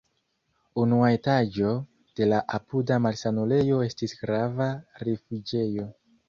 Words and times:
Unua 0.83 1.09
etaĝo 1.17 1.73
de 2.19 2.27
la 2.31 2.39
apuda 2.59 2.97
malsanulejo 3.07 3.79
estis 3.89 4.17
grava 4.23 4.69
rifuĝejo. 5.05 5.89